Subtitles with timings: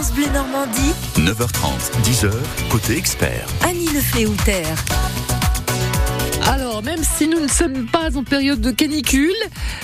[0.00, 0.94] France Bleu Normandie.
[1.16, 2.32] 9h30, 10h,
[2.70, 3.46] côté expert.
[3.68, 4.62] Annie Lefléouter.
[6.50, 9.30] Alors, même si nous ne sommes pas en période de canicule,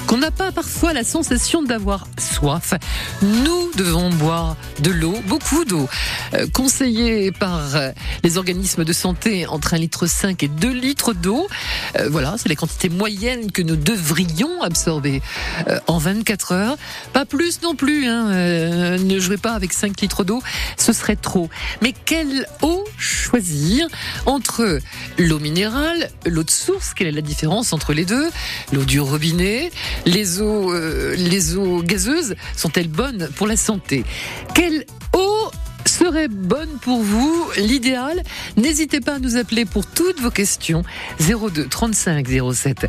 [0.09, 2.75] qu'on n'a pas parfois la sensation d'avoir soif,
[3.23, 5.89] nous devons boire de l'eau, beaucoup d'eau.
[6.34, 7.93] Euh, conseillé par euh,
[8.25, 10.07] les organismes de santé entre 1,5 litre
[10.43, 11.46] et 2 litres d'eau.
[12.00, 15.23] Euh, voilà, c'est la quantité moyenne que nous devrions absorber
[15.87, 16.77] en 24 heures.
[17.12, 20.43] Pas plus non plus, hein, ne jouez pas avec 5 litres d'eau,
[20.77, 21.48] ce serait trop.
[21.80, 23.86] Mais quelle eau choisir
[24.25, 24.80] entre
[25.17, 28.29] l'eau minérale, l'eau de source, quelle est la différence entre les deux?
[28.73, 29.71] L'eau du robinet,
[30.05, 34.05] les eaux, euh, les eaux gazeuses sont-elles bonnes pour la santé?
[34.55, 35.51] Quelle eau
[35.87, 37.47] serait bonne pour vous?
[37.59, 38.23] L'idéal?
[38.56, 40.83] N'hésitez pas à nous appeler pour toutes vos questions.
[41.20, 42.87] 02 35 07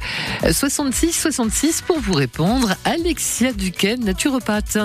[0.51, 2.75] 66 66 pour vous répondre.
[2.85, 4.77] Alexia Duquesne, naturopathe.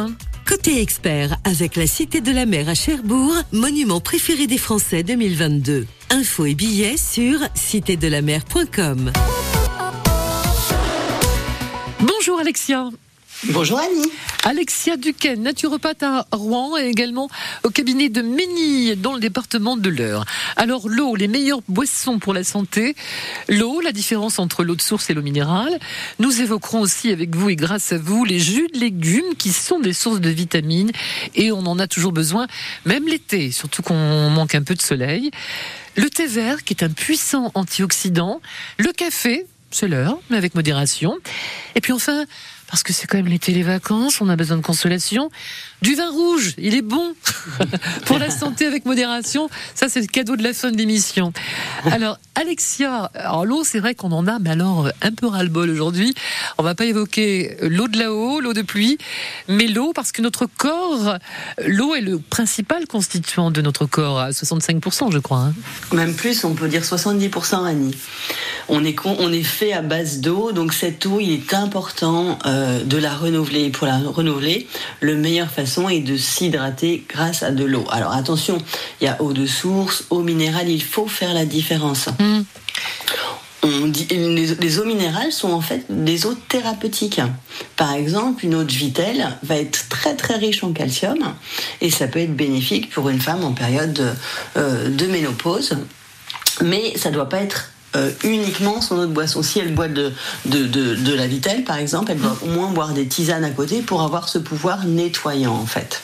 [0.46, 5.86] Côté expert, avec la Cité de la Mer à Cherbourg, monument préféré des Français 2022.
[6.12, 9.12] Infos et billets sur citédelamer.com.
[12.00, 12.90] Bonjour Alexia.
[13.44, 14.12] Bonjour Annie.
[14.44, 17.28] Alexia Duquesne, naturopathe à Rouen et également
[17.62, 20.24] au cabinet de Ménil dans le département de l'Eure.
[20.56, 22.96] Alors l'eau, les meilleures boissons pour la santé.
[23.48, 25.78] L'eau, la différence entre l'eau de source et l'eau minérale.
[26.18, 29.78] Nous évoquerons aussi avec vous et grâce à vous les jus de légumes qui sont
[29.78, 30.90] des sources de vitamines
[31.36, 32.48] et on en a toujours besoin,
[32.84, 35.30] même l'été, surtout qu'on manque un peu de soleil.
[35.94, 38.40] Le thé vert qui est un puissant antioxydant.
[38.78, 41.16] Le café, c'est l'heure, mais avec modération.
[41.74, 42.24] Et puis enfin,
[42.72, 45.30] parce que c'est quand même l'été, les vacances, on a besoin de consolation.
[45.82, 47.12] Du vin rouge, il est bon
[48.06, 49.50] pour la santé avec modération.
[49.74, 51.32] Ça, c'est le cadeau de la fin de l'émission.
[51.90, 53.10] Alors, Alexia,
[53.44, 56.14] l'eau, c'est vrai qu'on en a, mais alors un peu ras-le-bol aujourd'hui.
[56.58, 58.96] On va pas évoquer l'eau de là-haut, l'eau de pluie,
[59.48, 61.18] mais l'eau parce que notre corps,
[61.66, 65.38] l'eau est le principal constituant de notre corps à 65%, je crois.
[65.38, 65.54] hein.
[65.92, 67.94] Même plus, on peut dire 70% Annie.
[68.68, 72.84] On est, on est fait à base d'eau, donc cette eau, il est important euh,
[72.84, 73.70] de la renouveler.
[73.70, 74.68] Pour la renouveler,
[75.00, 77.84] la meilleure façon est de s'hydrater grâce à de l'eau.
[77.90, 78.58] Alors attention,
[79.00, 82.08] il y a eau de source, eau minérale, il faut faire la différence.
[82.18, 82.42] Mm.
[83.64, 87.20] On dit, les, les eaux minérales sont en fait des eaux thérapeutiques.
[87.76, 91.18] Par exemple, une eau de Vitel va être très très riche en calcium
[91.80, 94.08] et ça peut être bénéfique pour une femme en période de,
[94.56, 95.76] euh, de ménopause.
[96.60, 99.42] Mais ça ne doit pas être euh, uniquement son eau de boisson.
[99.42, 100.12] Si elle boit de,
[100.46, 103.82] de, de, la Vitel, par exemple, elle doit au moins boire des tisanes à côté
[103.82, 106.02] pour avoir ce pouvoir nettoyant en fait.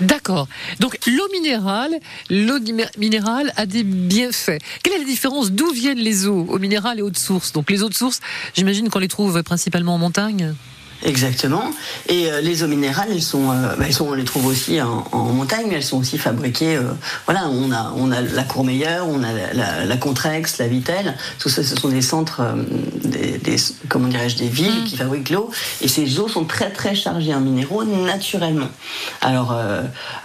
[0.00, 0.46] D'accord.
[0.78, 1.98] Donc l'eau minérale,
[2.30, 2.58] l'eau
[2.98, 4.58] minérale a des bienfaits.
[4.82, 7.52] Quelle est la différence D'où viennent les eaux Eau minérale et eau de source?
[7.52, 8.20] Donc les eaux de source,
[8.54, 10.54] j'imagine qu'on les trouve principalement en montagne?
[11.04, 11.62] Exactement.
[12.08, 14.80] Et euh, les eaux minérales, elles sont, euh, bah, elles sont, on les trouve aussi
[14.82, 16.76] en, en montagne, mais elles sont aussi fabriquées.
[16.76, 16.82] euh,
[17.26, 21.14] voilà, on a, on a la Courmeilleure, on a la, la, la Contrex, la Vitel.
[21.38, 22.42] Tout ça, ce sont des centres,
[23.04, 23.56] des, des-
[23.88, 25.50] comment dirais-je, des villes qui fabriquent l'eau.
[25.82, 28.68] Et ces eaux sont très très chargées en minéraux naturellement.
[29.20, 29.56] Alors,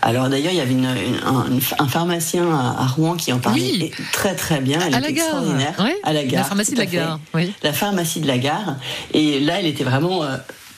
[0.02, 3.62] alors d'ailleurs, il y avait une, une- un, pharmacien à, à Rouen qui en parlait
[3.62, 3.92] Oui.
[4.12, 4.80] très très bien.
[4.86, 5.26] Elle À la gare.
[5.26, 5.74] extraordinaire.
[5.80, 5.96] Ouais.
[6.04, 6.42] À la gare.
[6.42, 7.20] La pharmacie de la gare.
[7.34, 7.54] Oui.
[7.62, 8.76] la pharmacie de la gare.
[9.14, 10.24] Et là, elle était vraiment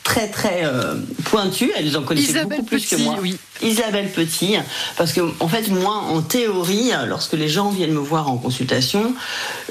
[0.06, 0.96] très très euh,
[1.26, 1.72] pointue.
[1.76, 3.18] Elle en connaissait Isabelle beaucoup plus que moi.
[3.22, 3.36] oui.
[3.62, 4.56] Isabelle Petit,
[4.98, 9.14] parce que en fait, moi, en théorie, lorsque les gens viennent me voir en consultation,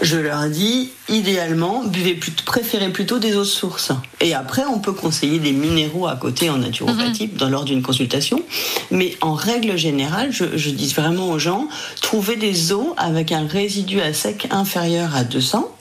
[0.01, 3.93] je leur dis idéalement, buvez plutôt, préférez plutôt des eaux de source.
[4.23, 8.43] Et après, on peut conseiller des minéraux à côté en naturopathie dans lors d'une consultation.
[8.91, 11.69] Mais en règle générale, je, je dis vraiment aux gens,
[12.01, 15.74] trouvez des eaux avec un résidu à sec inférieur à 200.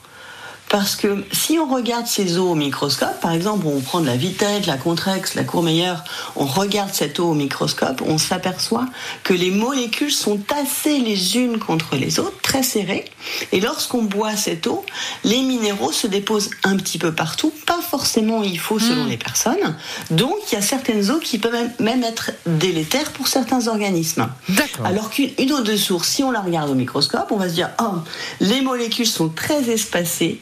[0.74, 4.18] Parce que si on regarde ces eaux au microscope, par exemple, on prend de la
[4.18, 6.04] Vitelle, de la Contrex, la Courmeilleure,
[6.36, 8.88] on regarde cette eau au microscope, on s'aperçoit
[9.24, 13.06] que les molécules sont tassées les unes contre les autres, très serrées.
[13.52, 14.84] Et lorsqu'on boit cette eau,
[15.24, 19.78] les minéraux se déposent un petit peu partout, pas forcément il faut selon les personnes.
[20.10, 24.28] Donc il y a certaines eaux qui peuvent même- être délétères pour certains organismes.
[24.84, 27.54] Alors qu'une une eau de source, si on la regarde au microscope, on va se
[27.54, 28.00] dire, oh,
[28.40, 30.42] les molécules sont très espacées.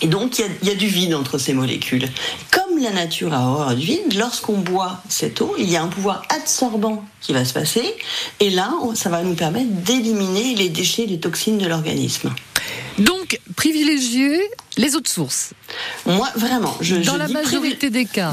[0.00, 2.08] Et donc, il y a- du vide entre ces molécules.
[2.50, 5.88] Comme la nature a horreur du vide, lorsqu'on boit cette eau, il y a un
[5.88, 7.94] pouvoir absorbant qui va se passer.
[8.40, 12.34] Et là, ça va nous permettre d'éliminer les déchets, les toxines de l'organisme.
[12.98, 14.40] Donc, privilégier
[14.76, 15.50] les autres sources.
[16.06, 18.32] Moi, vraiment, je Dans je la dis majorité des cas.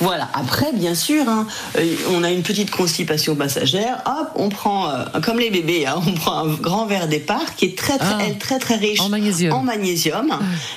[0.00, 0.28] Voilà.
[0.34, 1.46] Après, bien sûr, hein,
[1.78, 4.02] euh, on a une petite constipation passagère.
[4.06, 7.66] Hop, on prend, euh, comme les bébés, hein, on prend un grand verre départ qui
[7.66, 8.34] est très très, Ah.
[8.38, 9.52] très, très riche En magnésium.
[9.52, 10.30] en magnésium.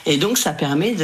[0.06, 0.96] et donc ça permet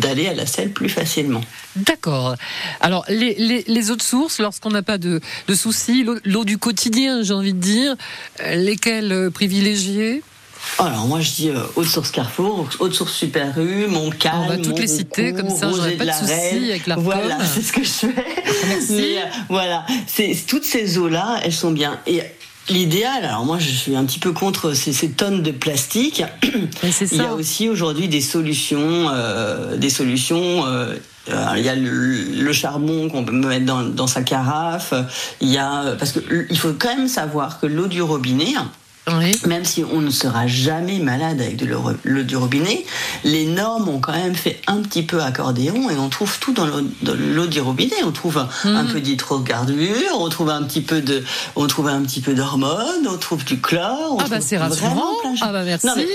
[0.00, 1.42] d'aller à la selle plus facilement.
[1.76, 2.34] D'accord.
[2.80, 7.22] Alors, les, les- les autres sources, lorsqu'on n'a pas de, de soucis, l'eau- du quotidien,
[7.22, 7.94] j'ai envie de dire,
[8.40, 10.22] euh, lesquelles privilégier?
[10.78, 14.56] Alors moi je dis euh, haute source Carrefour, haute source Super U, Montcalm, On va
[14.58, 17.62] toutes les citer, comme ça, j'aurai Rosé pas de la soucis avec la Voilà, c'est
[17.62, 18.14] ce que je fais.
[18.68, 18.92] Merci.
[18.92, 21.98] Mais, euh, voilà, c'est toutes ces eaux là, elles sont bien.
[22.06, 22.22] Et
[22.68, 26.22] l'idéal, alors moi je suis un petit peu contre ces, ces tonnes de plastique.
[26.90, 27.30] C'est Il y ça.
[27.30, 30.64] a aussi aujourd'hui des solutions, euh, des solutions.
[31.28, 34.94] il y a le, le charbon qu'on peut mettre dans, dans sa carafe.
[35.40, 36.20] Il y a parce que
[36.50, 38.54] il faut quand même savoir que l'eau du robinet,
[39.10, 39.32] Oui.
[39.48, 42.84] même si on ne sera jamais malade avec de l'eau du robinet,
[43.24, 46.66] les normes ont quand même fait un petit peu accordéon et on trouve tout dans
[46.66, 47.96] l'eau du robinet.
[48.04, 48.76] On trouve un, Hmm.
[48.76, 51.24] un peu d'hydrocarbures, on trouve un petit peu de,
[51.56, 54.12] on trouve un petit peu d'hormones, on trouve du chlore.
[54.12, 55.16] on Ah bah c'est rassurant.
[55.20, 55.38] plein de.
[55.40, 55.86] Ah bah merci.
[55.86, 56.06] Non mais,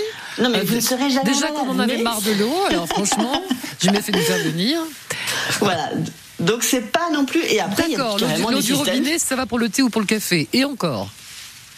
[0.41, 2.31] non, mais Euh, vous ne serez jamais Déjà malade, qu'on en avait mais- marre de
[2.39, 3.41] l'eau, alors franchement,
[3.81, 4.79] j'ai bien fait nous faire venir.
[5.59, 5.89] Voilà.
[6.39, 7.41] Donc c'est pas non plus.
[7.43, 8.17] Et après il y a D'accord,
[8.51, 10.47] l'eau du- du robinet, ça va pour le thé ou pour le café.
[10.53, 11.09] Et encore.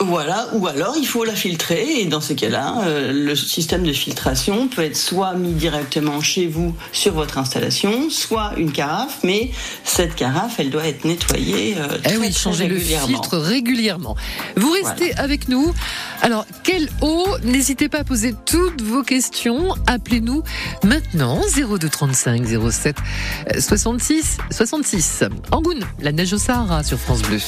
[0.01, 3.91] Voilà, ou alors il faut la filtrer et dans ces cas-là, euh, le système de
[3.91, 9.51] filtration peut être soit mis directement chez vous sur votre installation, soit une carafe, mais
[9.83, 11.75] cette carafe, elle doit être nettoyée.
[11.77, 14.15] euh, Eh très, oui, changer le filtre régulièrement.
[14.55, 15.73] Vous restez avec nous.
[16.21, 17.25] Alors, quelle eau?
[17.43, 19.75] N'hésitez pas à poser toutes vos questions.
[19.85, 20.43] Appelez-nous
[20.85, 22.95] maintenant 02 35 07
[23.53, 25.25] euh, 66 66.
[25.51, 27.39] Angoune, la neige au Sahara sur France Bleu.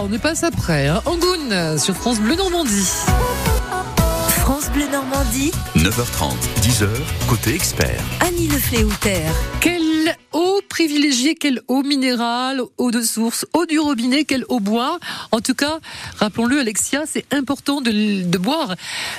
[0.00, 0.88] On est pas après.
[0.88, 1.02] Hein.
[1.04, 2.86] Angoune sur France Bleu Normandie.
[4.40, 6.32] France Bleu Normandie, 9h30,
[6.62, 6.88] 10h,
[7.28, 8.00] côté expert.
[8.20, 9.32] Annie Le Fléoutère.
[9.60, 14.98] Quelle eau privilégiée, quelle eau minérale, eau de source, eau du robinet, quelle eau boire
[15.30, 15.78] En tout cas,
[16.18, 18.74] rappelons-le, Alexia, c'est important de, de boire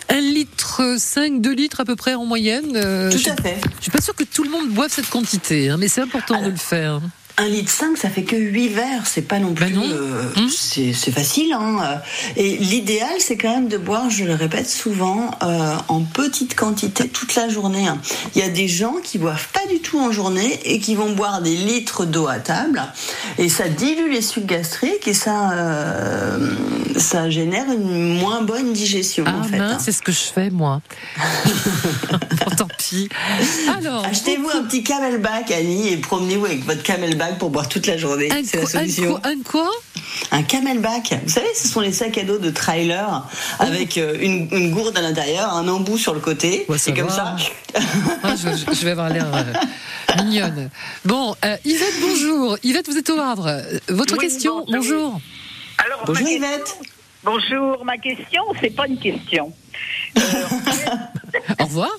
[0.09, 2.73] un litre 5, 2 litres à peu près en moyenne.
[2.75, 3.57] Euh, Tout je, à fait.
[3.77, 6.41] je suis pas sûre que tout le monde boive cette quantité, hein, mais c'est important
[6.41, 6.99] de le faire.
[7.37, 9.65] Un litre 5, ça fait que 8 verres, c'est pas non plus.
[9.65, 9.83] Ben non.
[9.89, 10.49] euh, Hum.
[10.49, 11.51] c'est facile.
[11.53, 11.99] Hein.
[12.37, 17.07] Et l'idéal, c'est quand même de boire, je le répète souvent, euh, en petite quantité
[17.07, 17.87] toute la journée.
[17.87, 17.97] hein.
[18.35, 21.13] Il y a des gens qui boivent pas du tout en journée et qui vont
[21.13, 22.83] boire des litres d'eau à table.
[23.39, 26.53] Et ça dilue les sucs gastriques et ça, euh,
[26.97, 29.57] ça génère une moins bonne digestion, Ah en fait.
[29.57, 29.77] hein.
[29.79, 30.81] c'est ce que je fais moi.
[32.11, 33.09] bon, tant pis.
[33.79, 37.97] Alors, Achetez-vous un petit camelback, Annie, et promenez-vous avec votre camelback pour boire toute la
[37.97, 38.31] journée.
[38.31, 39.19] un, C'est la quoi- un solution.
[39.23, 39.69] un quoi
[40.31, 41.13] Un camelback.
[41.23, 43.27] Vous savez, ce sont les sacs à dos de trailer
[43.59, 46.65] avec euh, une, une gourde à l'intérieur, un embout sur le côté.
[46.69, 47.13] Ouais, et comme va.
[47.13, 47.35] ça.
[48.23, 50.69] Ah, je, vais avoir l'air euh, mignonne.
[51.05, 52.57] Bon, euh, Yvette, bonjour.
[52.63, 53.47] Yvette, vous êtes au Havre.
[53.47, 54.81] Euh, Votre Oui, question, bonjour.
[55.11, 55.21] bonjour.
[55.85, 56.77] Alors, Bonjour question- Yvette.
[57.25, 59.53] Bonjour, ma question, c'est pas une question.
[61.59, 61.89] Au revoir.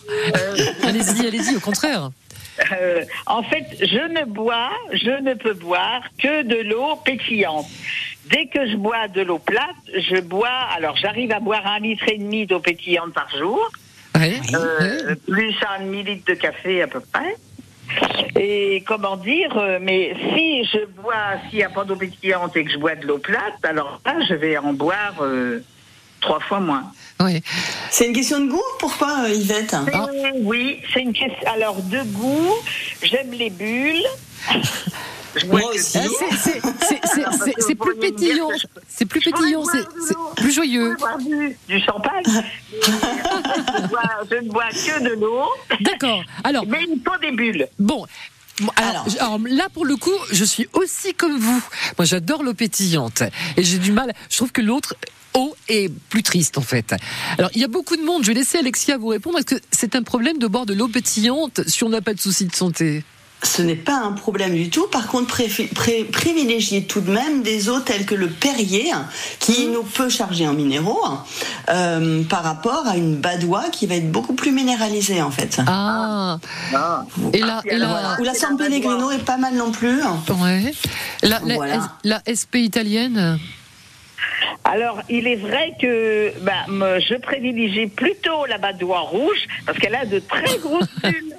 [0.83, 2.11] allez-y, allez-y, au contraire.
[2.73, 7.67] Euh, en fait, je ne bois, je ne peux boire que de l'eau pétillante.
[8.27, 12.09] Dès que je bois de l'eau plate, je bois, alors j'arrive à boire un litre
[12.09, 13.71] et demi d'eau pétillante par jour,
[14.17, 17.37] Ouais, euh, plus un demi-litre de café à peu près.
[18.37, 21.15] Et comment dire, euh, mais si je bois,
[21.49, 24.15] s'il n'y a pas d'eau pétillante et que je bois de l'eau plate, alors là,
[24.29, 25.61] je vais en boire euh,
[26.25, 26.85] trois fois moins.
[27.21, 27.43] ouais.
[27.91, 29.75] C'est une question de goût Pourquoi, euh, Yvette?
[29.75, 30.07] Ah.
[30.13, 31.47] Euh, Oui, c'est une question.
[31.47, 32.53] Alors, de goût,
[33.03, 34.05] j'aime les bulles.
[35.49, 35.99] Moi aussi.
[36.39, 38.49] C'est- plus pétillant.
[38.89, 39.85] C'est plus pétillant, c'est
[40.37, 40.97] plus joyeux.
[41.19, 42.23] du, du champagne.
[42.87, 45.45] Je, bois, je ne bois que de l'eau,
[45.81, 46.23] D'accord.
[46.45, 47.67] Alors, mais il faut des bulles.
[47.79, 48.07] Bon.
[48.61, 51.61] Bon, Alors, alors là, pour le coup, je suis aussi comme vous.
[51.99, 53.23] Moi, j'adore l'eau pétillante.
[53.57, 54.13] Et j'ai du mal.
[54.31, 54.95] Je trouve que l'autre
[55.37, 56.95] eau est plus triste, en fait.
[57.39, 58.23] Alors, il y a beaucoup de monde.
[58.23, 59.39] Je vais laisser Alexia vous répondre.
[59.39, 62.21] Est-ce que c'est un problème de boire de l'eau pétillante si on n'a pas de
[62.21, 63.05] souci de santé
[63.43, 64.87] Ce n'est pas un problème du tout.
[64.91, 65.43] Par contre,
[65.75, 68.93] pré- privilégiez tout de même des eaux telles que le Perrier,
[69.41, 71.03] qui nous peut charger en minéraux,
[71.69, 75.61] euh, par rapport à une badoie qui va être beaucoup plus minéralisée, en fait.
[75.67, 76.39] Ah.
[77.33, 78.17] Et là, et là, Voilà.
[78.21, 80.01] Ou la San Pellegrino est pas mal non plus.
[80.41, 80.73] ouais.
[81.23, 81.93] La, la- Voilà.
[82.05, 83.39] la SP italienne?
[84.65, 90.07] Alors, il est vrai que bah, je privilégie plutôt la badoie rouge parce qu'elle a
[90.07, 91.37] de très grosses bulles.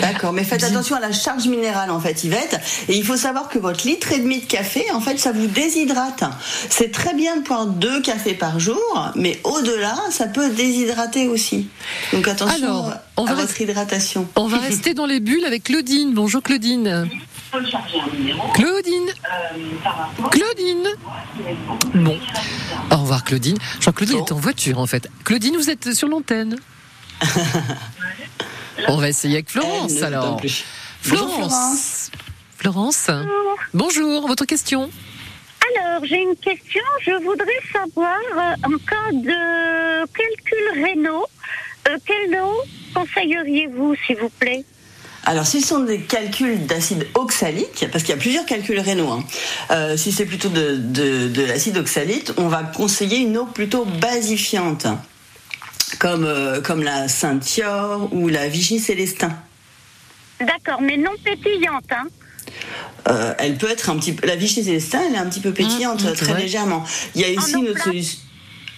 [0.00, 2.60] D'accord, mais faites attention à la charge minérale en fait, Yvette.
[2.88, 5.46] Et il faut savoir que votre litre et demi de café, en fait, ça vous
[5.46, 6.24] déshydrate.
[6.68, 11.68] C'est très bien de boire deux cafés par jour, mais au-delà, ça peut déshydrater aussi.
[12.12, 14.26] Donc attention Alors, on à va votre hydratation.
[14.36, 16.12] On va rester dans les bulles avec Claudine.
[16.12, 17.08] Bonjour Claudine.
[18.54, 19.12] Claudine.
[20.30, 20.88] Claudine.
[21.94, 22.18] Bon.
[22.90, 23.58] Au revoir Claudine.
[23.74, 25.10] Je crois que Claudine est en voiture en fait.
[25.24, 26.56] Claudine, vous êtes sur l'antenne.
[28.88, 30.40] On va essayer avec Florence alors.
[31.02, 32.10] Florence.
[32.56, 33.10] Florence.
[33.74, 34.90] Bonjour, votre question
[35.76, 36.82] Alors, j'ai une question.
[37.02, 41.26] Je voudrais savoir, euh, en cas de calcul rénaux,
[41.88, 42.62] euh, quelle eau
[42.94, 44.64] conseilleriez-vous, s'il vous plaît?
[45.24, 49.10] Alors, si ce sont des calculs d'acide oxalique, parce qu'il y a plusieurs calculs rénaux,
[49.10, 49.24] hein,
[49.70, 53.84] euh, si c'est plutôt de, de- de l'acide oxalite, on va conseiller une eau plutôt
[53.84, 54.86] basifiante,
[56.00, 59.30] comme, euh, comme la Saint-Thior ou la Vichy-Célestin.
[60.40, 62.06] D'accord, mais non pétillante, hein
[63.08, 64.26] Euh, elle peut être un petit peu.
[64.26, 66.40] La Vichy Célestin, elle est un petit peu pétillante, Mmh, mmh, très ouais.
[66.42, 66.84] légèrement.
[67.14, 68.18] Il y a ici notre plate solution.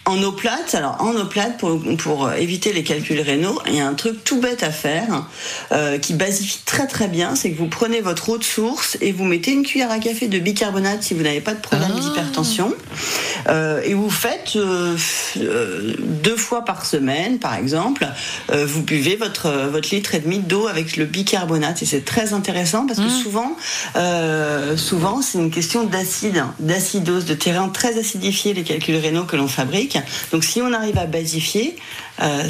[0.06, 3.80] En eau plate, alors en eau plate, pour, pour éviter les calculs rénaux, il y
[3.80, 5.26] a un truc tout bête à faire
[5.72, 9.12] euh, qui basifie très très bien, c'est que vous prenez votre eau de source et
[9.12, 12.00] vous mettez une cuillère à café de bicarbonate si vous n'avez pas de problème Ah.
[12.00, 12.74] d'hypertension
[13.48, 14.94] euh, et vous faites euh,
[15.38, 18.06] euh, deux fois par semaine, par exemple,
[18.52, 22.32] euh, vous buvez votre votre litre et demi d'eau avec le bicarbonate et c'est très
[22.34, 23.56] intéressant parce que souvent,
[23.96, 29.36] euh, souvent c'est une question d'acide, d'acidose, de terrain très acidifié les calculs rénaux que
[29.36, 29.93] l'on fabrique.
[30.32, 31.76] Donc si on arrive à basifier,
[32.20, 32.48] euh,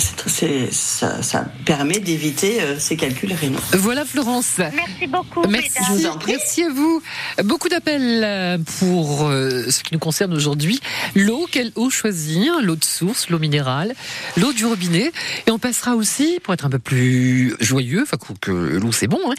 [0.71, 3.59] ça, ça permet d'éviter euh, ces calculs rénaux.
[3.73, 4.59] Voilà Florence.
[4.59, 6.13] Merci beaucoup, Merci, Je vous mesdames.
[6.13, 6.33] en prie.
[6.33, 7.03] merci à vous.
[7.45, 10.81] Beaucoup d'appels euh, pour euh, ce qui nous concerne aujourd'hui.
[11.15, 12.61] L'eau, quelle eau choisir?
[12.63, 13.95] L'eau de source, l'eau minérale,
[14.37, 15.13] l'eau du robinet.
[15.47, 19.07] Et on passera aussi, pour être un peu plus joyeux, enfin que- que l'eau c'est
[19.07, 19.35] bon, hein,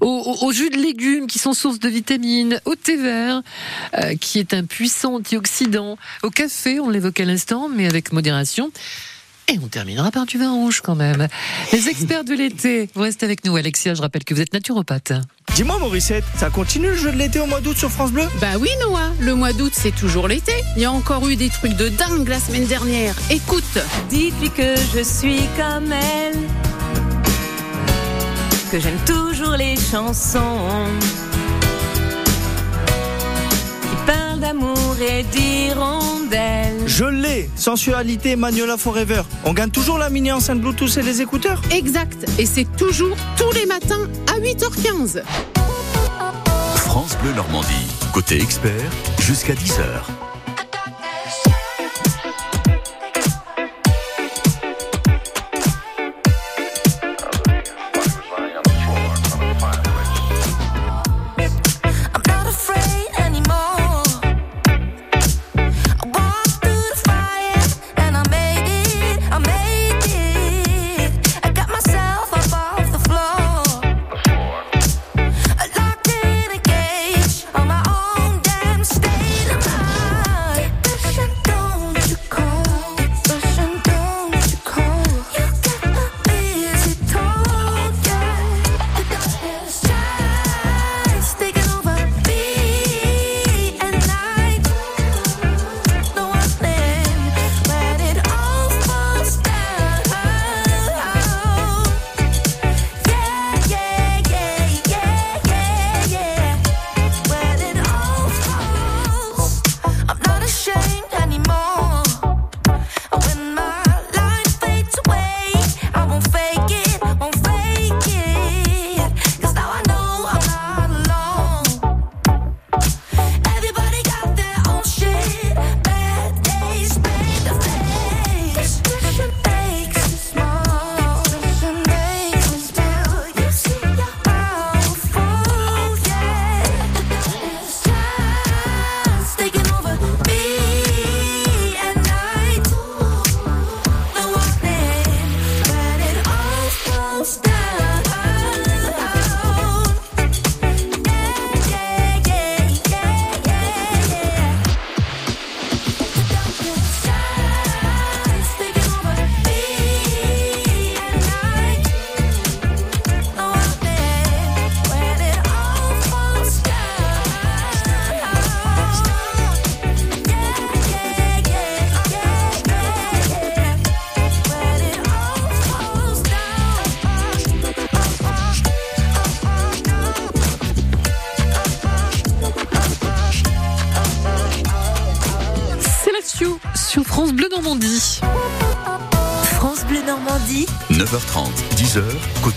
[0.00, 3.42] au, au- au jus de légumes qui sont source de vitamines, au thé vert
[3.98, 8.70] euh, qui est un puissant antioxydant, au café, on l'évoquait à l'instant, mais avec modération.
[9.50, 11.26] Et on terminera par du vin rouge quand même.
[11.72, 15.14] Les experts de l'été, vous restez avec nous Alexia, je rappelle que vous êtes naturopathe.
[15.54, 18.24] Dis-moi, Mauricette, ça continue le jeu de l'été au mois d'août sur France Bleu?
[18.42, 20.52] Bah oui Noah, le mois d'août c'est toujours l'été.
[20.76, 23.14] Il y a encore eu des trucs de dingue la semaine dernière.
[23.30, 23.64] Écoute,
[24.10, 26.36] Dites-lui que je suis comme elle,
[28.70, 30.58] que j'aime toujours les chansons
[33.88, 36.82] qui parlent d'amour et d'hirondelles.
[36.86, 39.22] Je l'ai Sensualité Magnola Forever.
[39.44, 42.28] On gagne toujours la mini enceinte Bluetooth et les écouteurs exact.
[42.38, 45.22] Et c'est toujours tous les matins à 8h15.
[46.74, 47.68] France Bleu Normandie.
[48.12, 48.90] Côté expert,
[49.20, 50.27] jusqu'à 10h.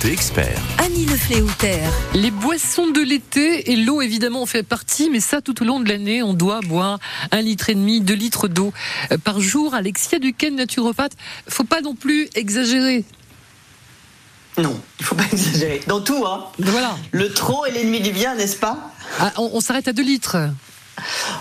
[0.01, 0.59] Côté expert.
[0.79, 1.91] Annie Le Fléoutère.
[2.13, 5.79] Les boissons de l'été et l'eau évidemment en fait partie, mais ça tout au long
[5.79, 6.99] de l'année, on doit boire
[7.31, 8.73] un litre et demi, deux litres d'eau
[9.11, 9.73] euh, par jour.
[9.75, 11.13] Alexia Duquesne, naturopathe,
[11.47, 13.03] faut pas non plus exagérer.
[14.57, 15.81] Non, il faut pas exagérer.
[15.87, 16.45] Dans tout, hein.
[16.57, 18.91] Voilà, Le trop est l'ennemi du bien, n'est-ce pas?
[19.19, 20.37] Ah, on, on s'arrête à deux litres.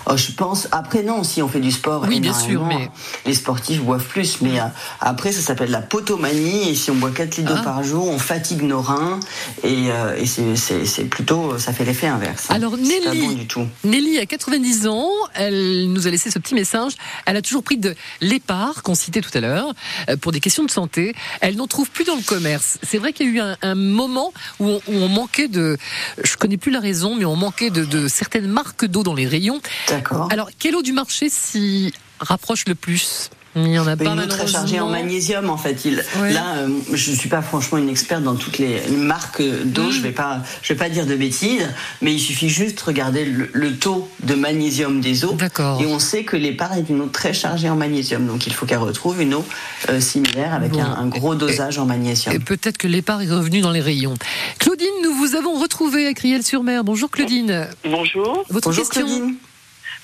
[0.07, 0.67] Oh, je pense.
[0.71, 2.05] Après, non, si on fait du sport.
[2.07, 2.89] Oui, bien sûr, mais-
[3.25, 4.41] Les sportifs boivent plus.
[4.41, 4.63] Mais euh,
[4.99, 6.69] après, ça s'appelle la potomanie.
[6.69, 7.63] Et si on boit 4 litres d'eau Ah.
[7.63, 9.19] par jour, on fatigue nos reins.
[9.63, 11.57] Et, euh, et c'est- plutôt.
[11.57, 12.45] Ça fait l'effet inverse.
[12.49, 12.55] hein.
[12.55, 13.67] Alors, Nelly- bon du tout.
[13.83, 16.93] Nelly a 90 ans, elle nous a laissé ce petit message.
[17.25, 19.73] Elle a toujours pris de l'épar qu'on citait tout à l'heure
[20.09, 21.13] euh, pour des questions de santé.
[21.41, 22.77] Elle n'en trouve plus dans le commerce.
[22.83, 25.77] C'est vrai qu'il y a eu un, un moment où on, où on manquait de,
[26.23, 29.27] je connais plus la raison, mais on manquait de, de certaines marques d'eau dans les
[29.27, 29.50] rayons.
[29.87, 30.27] D'accord.
[30.31, 33.29] Alors, quelle eau du marché s'y rapproche le plus?
[33.55, 35.83] Il y en a pas une eau très chargée en magnésium en fait.
[35.85, 36.33] Il, Ouais.
[36.33, 39.83] Là, euh, je suis pas franchement une experte dans toutes les marques d'eau.
[39.87, 39.91] Mm.
[39.91, 41.67] Je vais pas, je vais pas dire de bêtises,
[42.01, 45.33] mais il suffit juste de regarder le, le taux de magnésium des eaux.
[45.33, 45.81] D'accord.
[45.81, 48.65] Et on sait que l'épar est une eau très chargée en magnésium, donc il faut
[48.65, 49.45] qu'elle retrouve une eau
[49.89, 50.81] euh, similaire avec Bon.
[50.81, 52.33] un, un gros dosage en magnésium.
[52.35, 54.13] Et peut-être que l'épar est revenu dans les rayons.
[54.59, 56.83] Claudine, nous vous avons retrouvé à Criel-sur-Mer.
[56.83, 57.67] Bonjour Claudine.
[57.83, 58.45] Bonjour.
[58.49, 59.35] Votre Bonjour question Claudine.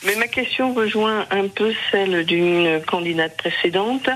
[0.05, 4.09] Mais ma question rejoint un peu celle d'une candidate précédente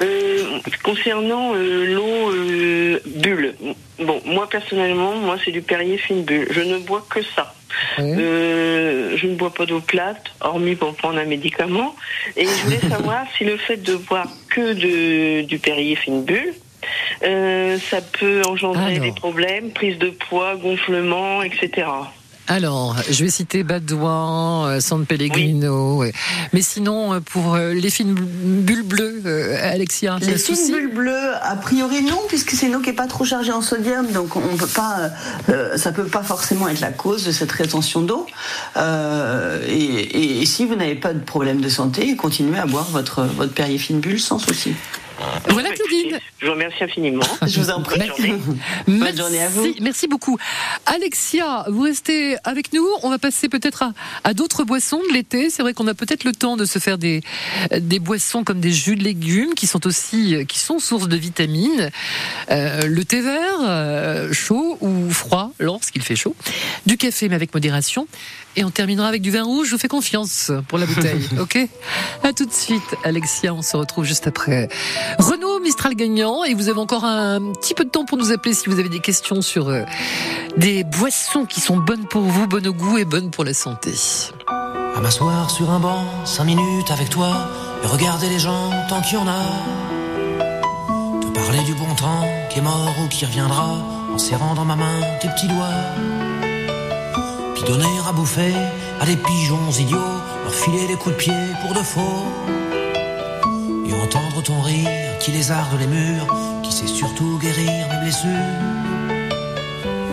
[0.00, 3.54] euh, concernant euh, l'eau euh, bulle.
[4.00, 6.48] Bon, moi personnellement, moi c'est du Perrier fine bulle.
[6.50, 7.54] Je ne bois que ça.
[7.98, 11.94] Euh, je ne bois pas d'eau plate, hormis pour prendre un médicament.
[12.36, 16.54] Et je voulais savoir si le fait de boire que de, du Perrier fine bulle,
[17.22, 19.04] euh, ça peut engendrer Alors.
[19.04, 21.86] des problèmes, prise de poids, gonflement, etc.
[22.50, 26.02] Alors, je vais citer Badouin, euh, San Pellegrino.
[26.54, 29.22] Mais sinon, euh, pour euh, les fines bulles bleues,
[29.62, 33.06] Alexia, Les souci bulles bleues, a priori non, puisque c'est une eau qui n'est pas
[33.06, 35.10] trop chargée en sodium, donc on peut pas,
[35.50, 38.26] euh, ça peut pas forcément être la cause de cette rétention d'eau.
[38.78, 42.88] Euh, et, et- et si vous n'avez pas de problème de santé, continuez à boire
[42.90, 43.52] votre votre
[44.00, 44.72] bulle sans souci.
[45.50, 46.18] Voilà Claudine.
[46.40, 47.22] Je vous remercie infiniment.
[47.46, 47.98] Je vous en prie.
[47.98, 48.38] Bonne journée.
[48.86, 49.66] Bonne Merci, journée à vous.
[49.80, 50.38] merci beaucoup.
[50.86, 52.86] Alexia, vous restez avec nous.
[53.02, 53.92] On va passer peut-être à,
[54.24, 55.50] à d'autres boissons de l'été.
[55.50, 57.22] C'est vrai qu'on a peut-être le temps de se faire des,
[57.76, 61.90] des boissons comme des jus de légumes qui sont aussi qui sont source de vitamines.
[62.50, 66.36] Euh, le thé vert, euh, chaud ou froid lorsqu'il fait chaud.
[66.86, 68.06] Du café mais avec modération.
[68.56, 69.68] Et on terminera avec du vin rouge.
[69.68, 71.28] Je vous fais confiance pour la bouteille.
[71.40, 71.58] ok?
[72.22, 73.54] À tout de suite, Alexia.
[73.54, 74.68] On se retrouve juste après.
[75.18, 76.44] Renaud Mistral gagnant.
[76.44, 78.88] Et vous avez encore un petit peu de temps pour nous appeler si vous avez
[78.88, 79.82] des questions sur euh,
[80.56, 83.92] des boissons qui sont bonnes pour vous, bonnes au goût et bonnes pour la santé.
[84.96, 87.48] À m'asseoir sur un banc, cinq minutes avec toi,
[87.84, 89.42] et regarder les gens tant qu'il y en a.
[91.20, 93.78] Te parler du bon temps qui est mort ou qui reviendra,
[94.12, 96.17] en serrant dans ma main tes petits doigts.
[97.58, 98.54] Puis donner à bouffer
[99.00, 99.98] à des pigeons idiots,
[100.44, 102.26] leur filer des coups de pied pour de faux.
[103.84, 106.26] Et entendre ton rire qui lézarde les murs,
[106.62, 108.30] qui sait surtout guérir mes blessures.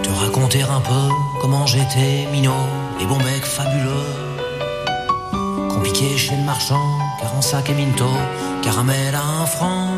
[0.01, 2.65] Te raconter un peu comment j'étais minot,
[2.99, 4.09] les bons becs fabuleux.
[5.69, 8.09] Compliqué chez le marchand, car en sac et minto,
[8.63, 9.89] caramel à un franc,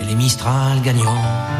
[0.00, 1.59] et les Mistral gagnants.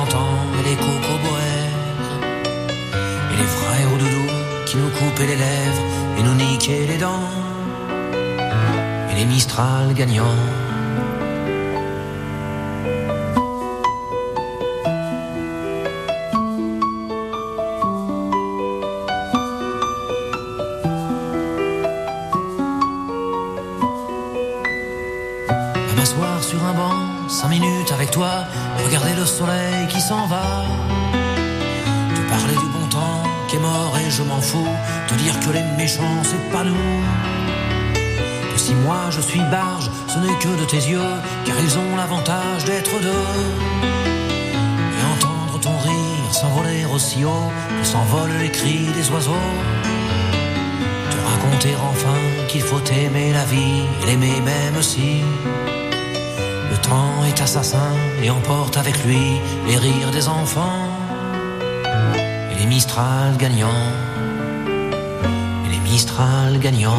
[5.01, 5.83] coupaient les lèvres
[6.17, 7.27] et nous niquaient les dents
[9.09, 10.37] et les Mistral gagnants.
[25.89, 28.45] à m'asseoir sur un banc, cinq minutes avec toi,
[28.85, 30.60] regarder le soleil qui s'en va.
[34.41, 34.67] M'en fous,
[35.07, 37.01] te dire que les méchants c'est pas nous.
[38.53, 41.13] Que si moi je suis barge, ce n'est que de tes yeux,
[41.45, 43.27] car ils ont l'avantage d'être deux.
[44.97, 49.47] Et entendre ton rire s'envoler aussi haut que s'envolent les cris des oiseaux.
[51.11, 55.21] Te raconter enfin qu'il faut aimer la vie et l'aimer même si
[56.71, 60.87] le temps est assassin et emporte avec lui les rires des enfants
[62.51, 64.10] et les Mistral gagnants
[65.91, 66.93] Mistral gagnants.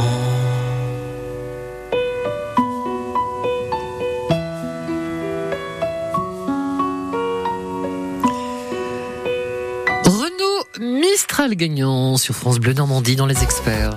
[10.04, 13.96] Renaud Mistral gagnant sur France Bleu Normandie dans les experts.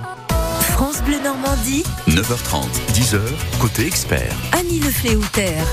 [0.60, 3.20] France Bleu Normandie, 9h30, 10h,
[3.60, 4.34] côté expert.
[4.52, 5.66] Annie Le Fléoutère.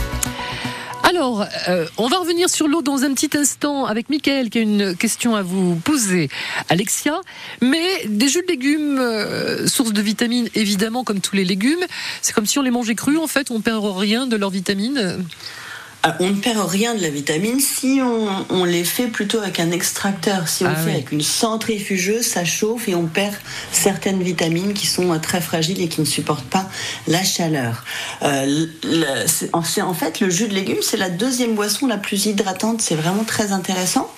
[1.15, 4.61] Alors, euh, on va revenir sur l'eau dans un petit instant avec Mickaël qui a
[4.61, 6.27] une question à vous poser,
[6.69, 7.21] Alexia.
[7.61, 11.85] Mais des jus de légumes, euh, source de vitamines évidemment comme tous les légumes,
[12.23, 15.23] c'est comme si on les mangeait crus en fait, on perd rien de leurs vitamines.
[16.05, 19.61] Ah, On ne perd rien de la vitamine si on, on les fait plutôt avec
[19.61, 20.49] un extracteur.
[20.49, 20.91] Si on Ah fait oui.
[20.95, 23.33] avec une centrifugeuse, ça chauffe et on perd
[23.71, 26.67] certaines vitamines qui sont euh, très fragiles et qui ne supportent pas
[27.07, 27.85] la chaleur.
[28.21, 32.81] Euh, le- en fait le jus de légumes, c'est la deuxième boisson la plus hydratante.
[32.81, 34.11] C'est vraiment très intéressant.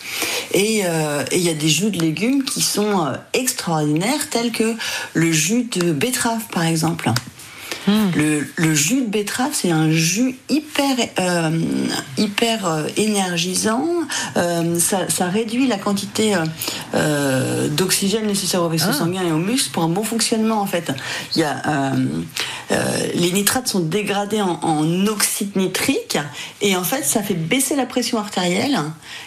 [0.54, 4.74] Et euh, il y a des jus de légumes qui sont extraordinaires, tels que
[5.14, 7.12] le jus de betterave par exemple.
[7.88, 11.52] Le, le jus de betterave, c'est un jus hyper, euh,
[12.18, 13.86] hyper euh, énergisant.
[14.38, 16.34] Euh, ça, ça réduit la quantité
[17.72, 18.94] d'oxygène nécessaire au vaisseau Ah.
[18.94, 20.62] sanguin et aux muscles pour un bon fonctionnement.
[20.62, 20.92] En fait,
[21.36, 21.94] il y a
[23.14, 26.18] les nitrates sont dégradés en, en oxyde nitrique
[26.62, 28.78] et en fait, ça fait baisser la pression artérielle.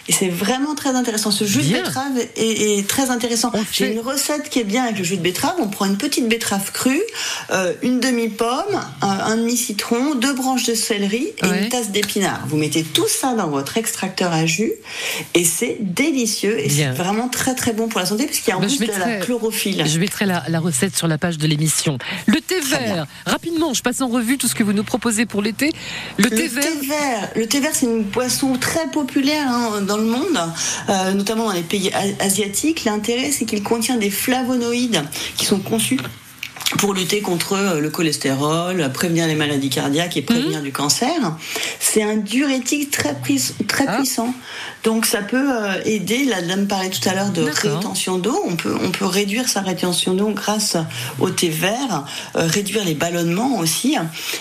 [0.07, 1.31] Et c'est vraiment très intéressant.
[1.31, 1.79] Ce jus Bien.
[1.79, 3.51] de betterave est, est très intéressant.
[3.71, 5.55] J'ai une recette qui est bien avec le jus de betterave.
[5.59, 7.01] On prend une petite betterave crue,
[7.81, 8.48] une demi-pomme,
[9.01, 11.63] un, un demi-citron, deux branches de céleri et Ouais.
[11.63, 12.41] une tasse d'épinards.
[12.47, 14.71] Vous mettez tout ça dans votre extracteur à jus
[15.33, 18.57] et c'est délicieux et c'est vraiment très très bon pour la santé puisqu'il y a
[18.57, 19.83] en Ben, plus je de la mettrai- chlorophylle.
[19.87, 21.97] Je mettrai la, la recette sur la page de l'émission.
[22.25, 25.41] Le thé vert, rapidement, je passe en revue tout ce que vous nous proposez pour
[25.41, 25.71] l'été.
[26.17, 30.03] Le, thé vert, vert, le thé vert, c'est une boisson très populaire hein, dans le
[30.05, 30.39] monde,
[30.89, 32.83] euh, notamment dans les pays asiatiques.
[32.85, 35.03] L'intérêt, c'est qu'il contient des flavonoïdes
[35.37, 35.99] qui sont conçus
[36.77, 41.09] pour lutter contre euh, le cholestérol, prévenir les maladies cardiaques et prévenir du cancer.
[41.79, 43.15] C'est un diurétique très,
[43.67, 43.95] très Ah.
[43.97, 44.33] puissant.
[44.83, 48.55] Donc ça peut euh, aider, la dame parlait tout à l'heure de rétention d'eau, on
[48.55, 50.77] peut, on peut réduire sa rétention d'eau grâce
[51.19, 52.05] au thé vert,
[52.35, 53.95] euh, réduire les ballonnements aussi,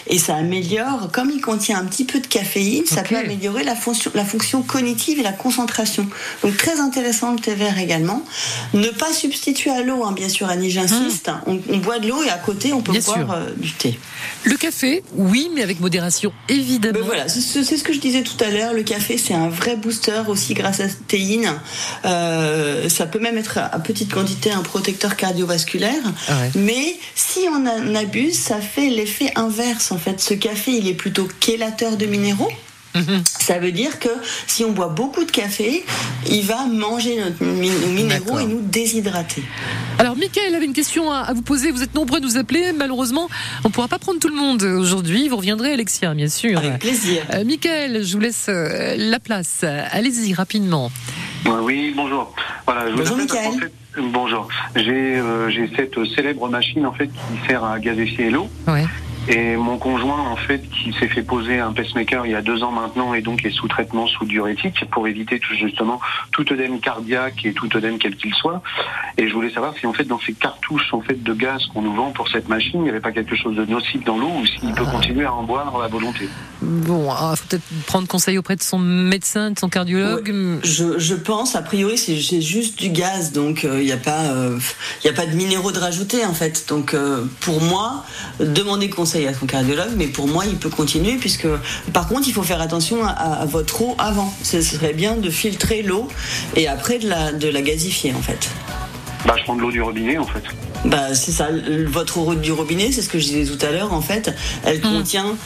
[0.07, 3.75] et ça améliore, comme il contient un petit peu de caféine, ça peut améliorer la
[3.75, 6.07] fonction, la fonction cognitive et la concentration.
[6.43, 8.23] Donc très intéressant le thé vert également.
[8.75, 11.31] Ne pas substituer à l'eau, hein, bien sûr, Annie, j'insiste.
[11.47, 13.99] On, on boit de l'eau et à côté on peut Bien boire euh, du thé.
[14.45, 16.99] le café, oui, mais avec modération, évidemment.
[16.99, 18.73] Ben voilà, c'est ce que je disais tout à l'heure.
[18.75, 21.53] Le café, c'est un vrai booster aussi grâce à la théine.
[22.05, 26.03] Euh, ça peut même être à petite quantité un protecteur cardiovasculaire.
[26.29, 26.51] Ouais.
[26.55, 29.93] Mais si on en abuse, ça fait l'effet inverse.
[29.93, 32.51] En fait, ce café, il est plutôt chélateur de minéraux.
[32.95, 33.23] Mhm.
[33.25, 34.09] Ça veut dire que
[34.47, 35.85] si on boit beaucoup de café,
[36.31, 39.43] il va manger notre nos minéraux et nous déshydrater.
[39.99, 41.71] Alors, Michael avait une question à, à vous poser.
[41.71, 42.73] Vous êtes nombreux à nous appeler.
[42.73, 43.29] Malheureusement,
[43.65, 45.29] on ne pourra pas prendre tout le monde aujourd'hui.
[45.29, 46.59] Vous reviendrez, Alexia, bien sûr.
[46.59, 47.23] Avec plaisir.
[47.35, 49.65] Euh, Michael, je vous laisse euh, la place.
[49.65, 50.91] Allez-y, rapidement.
[51.63, 52.35] Oui, bonjour.
[52.67, 54.49] Voilà, je vous Bonjour, fait, bonjour.
[54.75, 58.49] J'ai euh, j'ai cette célèbre machine en fait qui sert à gazifier l'eau.
[58.67, 58.85] Ouais.
[59.29, 62.63] Et mon conjoint, en fait, qui s'est fait poser un pacemaker il y a deux
[62.63, 66.01] ans maintenant et donc est sous traitement sous diurétique pour éviter tout justement
[66.33, 68.63] tout œdème cardiaque et tout œdème quel qu'il soit.
[69.19, 71.83] Et je voulais savoir si en fait dans ces cartouches en fait de gaz qu'on
[71.83, 74.31] nous vend pour cette machine, il n'y avait pas quelque chose de nocif dans l'eau
[74.41, 76.29] ou s'il peut continuer à en boire à volonté.
[76.63, 80.61] Bon, il faut peut-être prendre conseil auprès de son médecin, de son cardiologue.
[80.65, 84.59] Je, je pense, a priori, c'est juste du gaz, donc il n'y a pas, euh,
[85.05, 86.67] y a pas de minéraux de rajouter en fait.
[86.69, 88.05] Donc euh, pour moi,
[88.41, 91.49] demandez conseil à son cardiologue, mais pour moi, il peut continuer puisque,
[91.93, 94.33] par contre, il faut faire attention à, à votre eau avant.
[94.43, 96.09] Ce serait bien de filtrer l'eau
[96.57, 98.51] et après de la, de la gazifier en fait.
[99.27, 100.43] Bah, je prends de l'eau du robinet en fait.
[100.85, 101.49] Bah, c'est ça,
[101.87, 104.33] votre eau du robinet, c'est ce que je disais tout à l'heure, en fait,
[104.65, 105.37] elle contient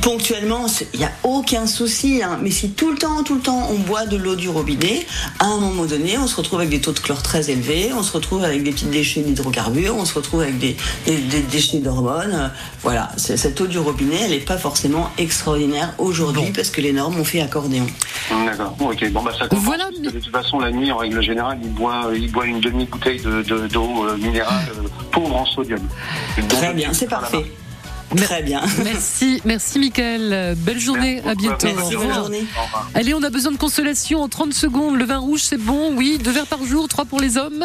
[0.00, 3.40] ponctuellement, c'est- il n'y a aucun souci, hein, mais si tout le temps, tout le
[3.40, 5.06] temps, on boit de l'eau du robinet,
[5.40, 8.02] à un moment donné, on se retrouve avec des taux de chlore très élevés, on
[8.02, 11.78] se retrouve avec des petits déchets d'hydrocarbures, on se retrouve avec des, des- des déchets
[11.78, 12.32] d'hormones.
[12.34, 12.48] euh,
[12.84, 16.92] Voilà, c'est- cette eau du robinet, elle n'est pas forcément extraordinaire aujourd'hui parce que les
[16.92, 17.86] normes ont fait accordéon.
[18.46, 18.74] D'accord.
[18.78, 19.10] Bon, ok.
[19.10, 19.64] Bon, bah, ça comprend.
[20.00, 23.42] De toute façon, la nuit, en règle générale, il boit, il boit une demi-bouteille de,
[23.42, 24.67] de- d'eau euh, minérale
[25.12, 25.80] pauvre en sodium.
[26.48, 27.44] Très bien, c'est parfait.
[28.16, 28.62] Très bien.
[28.84, 30.32] Merci, merci Michael.
[30.32, 31.66] Euh, Belle journée, à bientôt.
[31.66, 32.14] Merci, Au bonne revoir.
[32.24, 32.46] journée.
[32.94, 34.96] Allez, on a besoin de consolation en 30 secondes.
[34.96, 36.16] Le vin rouge, c'est bon, oui.
[36.16, 37.62] Deux verres par jour, trois pour les hommes?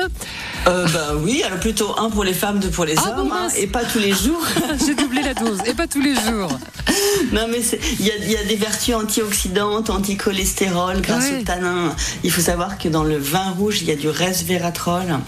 [0.67, 3.33] Euh, bah oui, alors plutôt un pour les femmes, deux pour les Ah, hommes, bon,
[3.33, 4.45] hein, et pas tous les jours.
[4.85, 6.49] J'ai doublé la dose, et pas tous les jours.
[7.31, 11.39] Non, mais c'est- il y a, il y a des vertus antioxydantes, anticholestérol, grâce Ouais.
[11.39, 11.95] au tanin.
[12.25, 15.19] Il faut savoir que dans le vin rouge, il y a du resveratrol.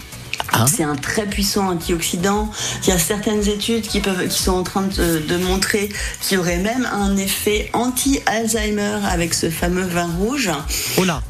[0.66, 2.50] C'est un très puissant antioxydant.
[2.84, 5.90] Il y a certaines études qui, peuvent, qui sont en train de, de montrer
[6.22, 10.50] qu'il y aurait même un effet anti-Alzheimer avec ce fameux vin rouge.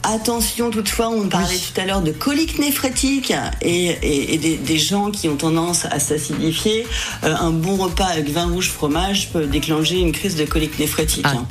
[0.02, 4.79] Attention toutefois, on parlait tout à l'heure de colique néphrétique et, et- et des, des
[4.79, 6.87] gens qui ont tendance à s'acidifier.
[7.24, 11.24] Euh, un bon repas avec vin rouge fromage peut déclencher une crise de colique néphrétique.
[11.26, 11.46] hein.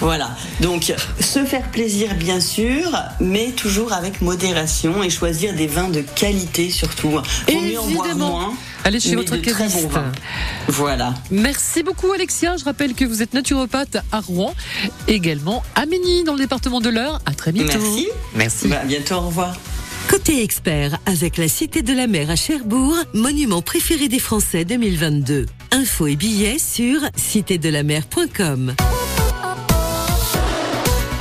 [0.00, 0.30] Voilà.
[0.60, 6.00] Donc, se faire plaisir bien sûr, mais toujours avec modération et choisir des vins de
[6.00, 7.03] qualité surtout.
[7.10, 8.30] Faut mieux en boire Évidemment.
[8.30, 8.54] moins.
[8.84, 9.88] Allez chez mais votre caviste.
[10.68, 11.14] Voilà.
[11.30, 12.56] Merci beaucoup Alexia.
[12.56, 14.54] Je rappelle que vous êtes naturopathe à Rouen,
[15.08, 17.20] également à Mény dans le département de l'Eure.
[17.26, 17.78] À très bientôt.
[17.78, 18.08] Merci.
[18.34, 18.68] Merci.
[18.68, 19.56] Bah, à bientôt, au revoir.
[20.08, 25.46] Côté expert, avec la Cité de la Mer à Cherbourg, monument préféré des Français 2022.
[25.72, 28.74] Infos et billets sur citédelamer.com.